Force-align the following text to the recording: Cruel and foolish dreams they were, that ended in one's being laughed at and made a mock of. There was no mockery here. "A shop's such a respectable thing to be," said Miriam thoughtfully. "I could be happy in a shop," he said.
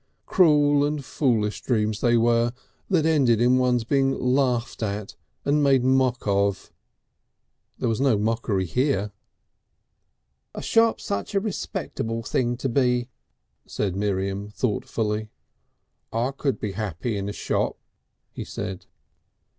Cruel 0.25 0.83
and 0.83 1.05
foolish 1.05 1.61
dreams 1.61 2.01
they 2.01 2.17
were, 2.17 2.53
that 2.89 3.05
ended 3.05 3.39
in 3.39 3.59
one's 3.59 3.83
being 3.83 4.19
laughed 4.19 4.81
at 4.81 5.15
and 5.45 5.61
made 5.63 5.83
a 5.83 5.85
mock 5.85 6.25
of. 6.25 6.71
There 7.77 7.87
was 7.87 8.01
no 8.01 8.17
mockery 8.17 8.65
here. 8.65 9.11
"A 10.55 10.61
shop's 10.63 11.03
such 11.03 11.35
a 11.35 11.39
respectable 11.39 12.23
thing 12.23 12.57
to 12.57 12.67
be," 12.67 13.09
said 13.67 13.95
Miriam 13.95 14.49
thoughtfully. 14.49 15.29
"I 16.11 16.31
could 16.31 16.59
be 16.59 16.71
happy 16.71 17.15
in 17.15 17.29
a 17.29 17.31
shop," 17.33 17.77
he 18.31 18.43
said. 18.43 18.87